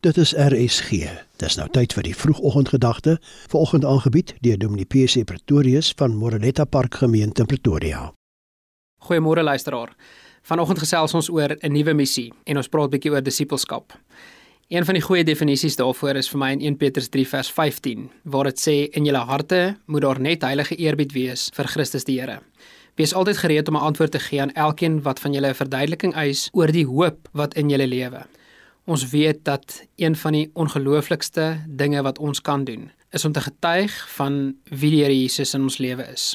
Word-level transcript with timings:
Dit 0.00 0.16
is 0.16 0.30
RSG. 0.32 1.10
Dis 1.36 1.58
nou 1.60 1.66
tyd 1.68 1.92
vir 1.92 2.06
die 2.06 2.14
vroegoggendgedagte, 2.16 3.18
vanoggend 3.52 3.84
aangebied 3.84 4.30
deur 4.40 4.56
Dominee 4.56 4.88
PC 4.88 5.26
Pretorius 5.28 5.90
van 6.00 6.14
Moreletta 6.16 6.64
Park 6.64 6.96
Gemeente 7.02 7.44
in 7.44 7.46
Pretoria. 7.50 7.98
Goeiemôre 9.04 9.44
luisteraar. 9.44 9.92
Vanoggend 10.48 10.80
gesels 10.80 11.14
ons 11.14 11.28
oor 11.28 11.52
'n 11.52 11.72
nuwe 11.72 11.92
missie 11.92 12.32
en 12.44 12.56
ons 12.56 12.68
praat 12.68 12.88
'n 12.88 12.90
bietjie 12.90 13.12
oor 13.12 13.22
disippelskap. 13.22 13.92
Een 14.68 14.84
van 14.84 14.94
die 14.94 15.02
goeie 15.02 15.24
definisies 15.24 15.76
daarvoor 15.76 16.16
is 16.16 16.28
vir 16.30 16.38
my 16.38 16.50
in 16.52 16.60
1 16.60 16.76
Petrus 16.76 17.08
3 17.08 17.28
vers 17.28 17.50
15, 17.50 18.10
waar 18.24 18.44
dit 18.44 18.58
sê 18.58 18.88
in 18.96 19.04
julle 19.04 19.24
harte 19.24 19.76
moet 19.86 20.02
daar 20.02 20.20
net 20.20 20.42
heilige 20.42 20.76
eerbied 20.76 21.12
wees 21.12 21.50
vir 21.52 21.66
Christus 21.66 22.04
die 22.04 22.20
Here. 22.20 22.40
Wees 22.96 23.12
altyd 23.12 23.36
gereed 23.36 23.68
om 23.68 23.76
'n 23.76 23.80
antwoord 23.82 24.10
te 24.10 24.18
gee 24.18 24.40
aan 24.40 24.52
elkeen 24.52 25.02
wat 25.02 25.20
van 25.20 25.32
julle 25.32 25.48
'n 25.48 25.54
verduideliking 25.54 26.14
eis 26.14 26.48
oor 26.52 26.72
die 26.72 26.86
hoop 26.86 27.28
wat 27.32 27.54
in 27.54 27.68
julle 27.68 27.86
lewe. 27.86 28.26
Ons 28.90 29.04
weet 29.08 29.44
dat 29.46 29.84
een 29.96 30.16
van 30.16 30.34
die 30.34 30.50
ongelooflikste 30.58 31.60
dinge 31.66 32.02
wat 32.02 32.18
ons 32.18 32.40
kan 32.42 32.64
doen, 32.64 32.88
is 33.14 33.24
om 33.24 33.32
te 33.32 33.40
getuig 33.40 33.94
van 34.16 34.38
wie 34.64 34.90
die 34.90 35.02
Here 35.04 35.14
Jesus 35.14 35.54
in 35.54 35.62
ons 35.68 35.78
lewe 35.78 36.02
is. 36.10 36.32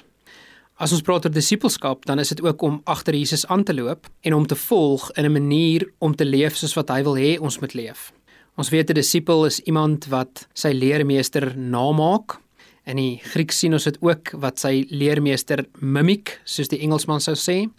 As 0.80 0.94
ons 0.96 1.04
praat 1.04 1.28
oor 1.28 1.34
disippelskap, 1.36 2.06
dan 2.08 2.20
is 2.24 2.32
dit 2.32 2.42
ook 2.44 2.64
om 2.64 2.78
agter 2.88 3.16
Jesus 3.16 3.44
aan 3.52 3.64
te 3.68 3.76
loop 3.76 4.08
en 4.22 4.38
om 4.38 4.48
te 4.48 4.56
volg 4.56 5.10
in 5.20 5.26
'n 5.26 5.32
manier 5.32 5.90
om 6.00 6.16
te 6.16 6.26
leef 6.26 6.56
soos 6.56 6.76
wat 6.76 6.90
hy 6.90 7.04
wil 7.04 7.18
hê 7.18 7.40
ons 7.40 7.60
moet 7.60 7.74
leef. 7.74 8.14
Ons 8.56 8.70
weet 8.70 8.90
'n 8.90 8.94
disipel 8.94 9.46
is 9.46 9.60
iemand 9.60 10.06
wat 10.06 10.48
sy 10.54 10.72
leermeester 10.72 11.58
namaak. 11.58 12.40
In 12.86 12.96
die 12.96 13.20
Grieks 13.24 13.60
sien 13.60 13.74
ons 13.74 13.84
dit 13.84 13.98
ook 14.02 14.32
wat 14.32 14.60
sy 14.60 14.86
leermeester 14.90 15.66
mimiek, 15.80 16.40
soos 16.46 16.68
die 16.68 16.80
Engelsman 16.80 17.22
sou 17.22 17.36
sê. 17.36 17.70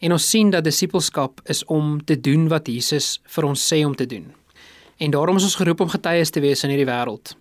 En 0.00 0.12
ons 0.16 0.28
sien 0.30 0.50
dat 0.50 0.64
disippelskap 0.64 1.40
is 1.44 1.64
om 1.64 1.98
te 2.04 2.16
doen 2.20 2.48
wat 2.48 2.68
Jesus 2.68 3.18
vir 3.34 3.44
ons 3.44 3.64
sê 3.72 3.82
om 3.84 3.94
te 3.96 4.06
doen. 4.08 4.30
En 4.96 5.12
daarom 5.12 5.36
is 5.36 5.44
ons 5.44 5.58
geroep 5.60 5.80
om 5.84 5.92
getuies 5.92 6.32
te 6.32 6.40
wees 6.40 6.64
in 6.64 6.72
hierdie 6.72 6.88
wêreld. 6.88 7.34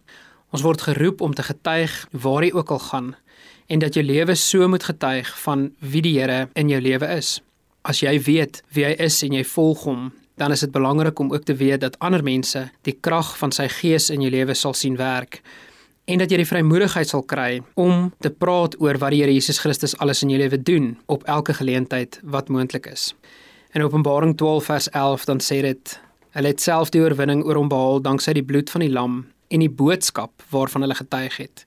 Ons 0.51 0.63
word 0.65 0.81
geroep 0.81 1.21
om 1.21 1.33
te 1.35 1.45
getuig 1.45 1.93
waar 2.11 2.43
jy 2.43 2.51
ook 2.55 2.71
al 2.75 2.83
gaan 2.89 3.09
en 3.69 3.79
dat 3.79 3.95
jou 3.95 4.03
lewe 4.03 4.35
so 4.35 4.67
moet 4.67 4.83
getuig 4.83 5.29
van 5.43 5.69
wie 5.79 6.01
die 6.01 6.17
Here 6.17 6.49
in 6.57 6.71
jou 6.71 6.81
lewe 6.81 7.07
is. 7.15 7.37
As 7.81 8.01
jy 8.03 8.17
weet 8.25 8.63
wie 8.75 8.87
hy 8.87 8.95
is 9.07 9.21
en 9.23 9.37
jy 9.37 9.43
volg 9.45 9.85
hom, 9.87 10.09
dan 10.39 10.51
is 10.51 10.63
dit 10.65 10.71
belangrik 10.71 11.19
om 11.19 11.31
ook 11.31 11.45
te 11.45 11.55
weet 11.55 11.83
dat 11.83 11.99
ander 11.99 12.23
mense 12.23 12.65
die 12.87 12.97
krag 12.99 13.35
van 13.37 13.53
sy 13.55 13.67
gees 13.71 14.09
in 14.09 14.23
jou 14.25 14.31
lewe 14.33 14.55
sal 14.55 14.73
sien 14.73 14.97
werk 14.99 15.39
en 16.09 16.17
dat 16.17 16.31
jy 16.31 16.39
die 16.41 16.49
vrymoedigheid 16.49 17.09
sal 17.09 17.21
kry 17.29 17.59
om 17.77 18.09
te 18.23 18.31
praat 18.33 18.75
oor 18.81 18.97
wat 19.01 19.13
die 19.13 19.21
Here 19.21 19.33
Jesus 19.33 19.59
Christus 19.61 19.93
alles 20.01 20.23
in 20.25 20.31
jou 20.33 20.39
lewe 20.41 20.57
doen 20.57 20.95
op 21.05 21.25
elke 21.29 21.53
geleentheid 21.53 22.17
wat 22.23 22.49
moontlik 22.49 22.89
is. 22.89 23.13
In 23.77 23.85
Openbaring 23.85 24.33
12 24.37 24.65
vers 24.65 24.89
11 24.89 25.27
dan 25.29 25.43
sê 25.45 25.61
dit: 25.61 25.99
Hulle 26.33 26.53
het 26.53 26.61
self 26.61 26.89
die 26.89 27.03
oorwinning 27.03 27.43
oor 27.45 27.61
hom 27.61 27.69
behaal 27.69 28.01
danksy 28.01 28.33
die 28.33 28.45
bloed 28.45 28.73
van 28.73 28.85
die 28.85 28.89
lam 28.89 29.21
en 29.53 29.61
die 29.61 29.69
boodskap 29.69 30.41
waarvan 30.49 30.81
hulle 30.85 30.97
getuig 30.97 31.37
het. 31.37 31.65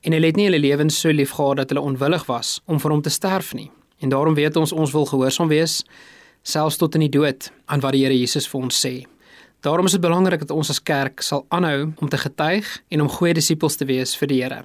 En 0.00 0.16
hulle 0.16 0.32
het 0.32 0.40
nie 0.40 0.48
hulle 0.48 0.62
lewens 0.62 1.00
so 1.00 1.12
lief 1.12 1.36
gehad 1.36 1.60
dat 1.60 1.70
hulle 1.70 1.84
onwillig 1.84 2.24
was 2.32 2.60
om 2.66 2.80
vir 2.80 2.96
hom 2.96 3.04
te 3.04 3.12
sterf 3.12 3.52
nie. 3.54 3.70
En 4.00 4.08
daarom 4.08 4.34
weet 4.34 4.56
ons 4.56 4.72
ons 4.72 4.92
wil 4.92 5.06
gehoorsaam 5.06 5.52
wees 5.52 5.82
selfs 6.42 6.80
tot 6.80 6.96
in 6.98 7.04
die 7.04 7.12
dood 7.12 7.52
aan 7.66 7.84
wat 7.84 7.92
die 7.92 8.06
Here 8.06 8.16
Jesus 8.16 8.48
vir 8.48 8.64
ons 8.64 8.86
sê. 8.86 9.02
Daarom 9.62 9.86
is 9.86 9.92
dit 9.94 10.00
belangrik 10.00 10.40
dat 10.42 10.50
ons 10.50 10.70
as 10.72 10.80
kerk 10.82 11.22
sal 11.22 11.44
aanhou 11.54 11.92
om 12.02 12.08
te 12.10 12.18
getuig 12.18 12.66
en 12.90 13.00
om 13.04 13.08
goeie 13.08 13.34
disippels 13.34 13.76
te 13.78 13.86
wees 13.86 14.16
vir 14.18 14.28
die 14.32 14.38
Here. 14.42 14.64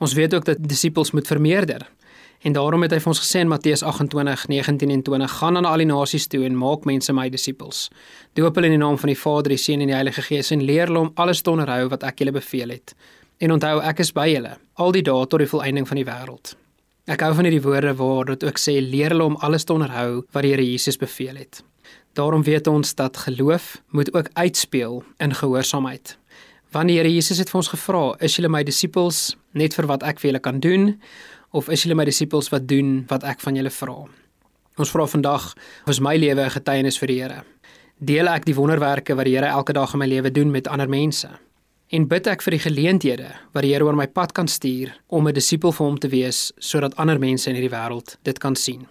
Ons 0.00 0.14
weet 0.16 0.32
ook 0.34 0.46
dat 0.48 0.62
disippels 0.64 1.10
moet 1.12 1.26
vermeerder. 1.28 1.84
En 2.40 2.56
daarom 2.56 2.80
het 2.80 2.94
hy 2.96 3.02
vir 3.04 3.10
ons 3.12 3.20
gesê 3.20 3.42
in 3.44 3.50
Matteus 3.52 3.82
28:19 3.84 4.90
en 4.94 5.02
20: 5.02 5.30
"Gaan 5.42 5.56
aan 5.56 5.68
al 5.68 5.84
die 5.84 5.86
nasies 5.86 6.26
toe 6.26 6.44
en 6.44 6.56
maak 6.56 6.84
mense 6.88 7.12
my 7.12 7.28
disippels. 7.28 7.90
Doop 8.32 8.54
hulle 8.54 8.66
in 8.66 8.78
die 8.78 8.84
naam 8.86 8.98
van 8.98 9.12
die 9.12 9.18
Vader, 9.18 9.48
die 9.48 9.58
Seun 9.58 9.80
en 9.80 9.86
die 9.86 9.94
Heilige 9.94 10.22
Gees 10.22 10.50
en 10.50 10.64
leer 10.64 10.86
hulle 10.86 10.98
om 10.98 11.12
alles 11.14 11.42
te 11.42 11.50
onderhou 11.50 11.88
wat 11.88 12.02
ek 12.02 12.18
julle 12.18 12.32
beveel 12.32 12.68
het. 12.68 12.94
En 13.38 13.52
onthou, 13.52 13.80
ek 13.82 13.98
is 13.98 14.12
by 14.12 14.28
julle 14.28 14.56
al 14.74 14.92
die 14.92 15.02
dae 15.02 15.26
tot 15.26 15.38
die 15.38 15.48
volëinding 15.48 15.88
van 15.88 15.96
die 15.96 16.04
wêreld." 16.04 16.56
Ek 17.06 17.20
hou 17.20 17.34
van 17.34 17.44
hierdie 17.44 17.62
woorde 17.62 17.94
waar 17.94 18.24
dit 18.24 18.44
ook 18.44 18.58
sê 18.58 18.80
leer 18.80 19.10
hulle 19.10 19.24
om 19.24 19.36
alles 19.36 19.64
te 19.64 19.72
onderhou 19.72 20.24
wat 20.32 20.42
die 20.42 20.50
Here 20.50 20.64
Jesus 20.64 20.96
beveel 20.96 21.36
het. 21.36 21.62
Daarom 22.12 22.42
weet 22.42 22.66
ons 22.66 22.94
dat 22.94 23.16
geloof 23.16 23.82
moet 23.88 24.14
ook 24.14 24.28
uitspeel 24.32 25.04
in 25.16 25.34
gehoorsaamheid. 25.34 26.18
Wanneer 26.70 27.02
die 27.02 27.10
Here 27.10 27.14
Jesus 27.14 27.38
het 27.38 27.50
vir 27.50 27.58
ons 27.58 27.68
gevra, 27.68 28.14
is 28.18 28.34
julle 28.36 28.48
my 28.50 28.62
disippels 28.66 29.36
net 29.54 29.74
vir 29.74 29.86
wat 29.86 30.02
ek 30.02 30.18
vir 30.18 30.30
julle 30.30 30.42
kan 30.42 30.58
doen 30.62 30.92
of 31.54 31.70
is 31.70 31.82
julle 31.82 31.94
my 31.98 32.06
disippels 32.06 32.50
wat 32.50 32.68
doen 32.70 33.04
wat 33.10 33.26
ek 33.26 33.42
van 33.42 33.58
julle 33.58 33.70
vra? 33.70 33.94
Ons 34.78 34.90
vra 34.90 35.06
vandag, 35.06 35.52
is 35.86 36.00
my 36.00 36.16
lewe 36.16 36.44
'n 36.44 36.50
getuienis 36.50 36.98
vir 36.98 37.06
die 37.06 37.20
Here? 37.22 37.44
Deel 37.98 38.28
ek 38.28 38.44
die 38.44 38.54
wonderwerke 38.54 39.14
wat 39.14 39.24
die 39.24 39.34
Here 39.36 39.46
elke 39.46 39.72
dag 39.72 39.92
in 39.92 39.98
my 39.98 40.06
lewe 40.06 40.30
doen 40.30 40.50
met 40.50 40.68
ander 40.68 40.88
mense? 40.88 41.28
En 41.90 42.08
bid 42.08 42.26
ek 42.26 42.42
vir 42.42 42.50
die 42.50 42.70
geleenthede 42.70 43.30
wat 43.52 43.62
die 43.62 43.72
Here 43.72 43.84
oor 43.84 43.96
my 43.96 44.06
pad 44.06 44.32
kan 44.32 44.48
stuur 44.48 44.94
om 45.08 45.28
'n 45.28 45.34
disipel 45.34 45.72
vir 45.72 45.86
hom 45.86 45.98
te 45.98 46.08
wees 46.08 46.52
sodat 46.58 46.96
ander 46.96 47.18
mense 47.18 47.50
in 47.50 47.56
hierdie 47.56 47.76
wêreld 47.76 48.16
dit 48.22 48.38
kan 48.38 48.56
sien? 48.56 48.86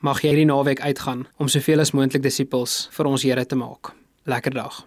Mag 0.00 0.20
jy 0.22 0.32
hierdie 0.32 0.48
naweek 0.48 0.80
uitgaan 0.80 1.26
om 1.36 1.48
soveel 1.48 1.80
as 1.80 1.94
moontlik 1.96 2.22
disippels 2.22 2.88
vir 2.96 3.06
ons 3.06 3.22
Here 3.22 3.46
te 3.46 3.56
maak. 3.56 3.94
Lekker 4.24 4.54
dag. 4.54 4.84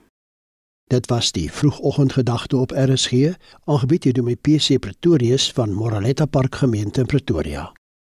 Dit 0.90 1.06
was 1.10 1.32
die 1.32 1.52
vroegoggendgedagte 1.54 2.58
op 2.58 2.72
RSG, 2.72 3.36
aangebied 3.66 4.08
deur 4.10 4.24
my 4.24 4.36
PC 4.36 4.80
Pretorius 4.82 5.52
van 5.54 5.74
Moraletta 5.74 6.26
Park 6.26 6.56
gemeente 6.56 7.02
in 7.02 7.06
Pretoria. 7.06 7.70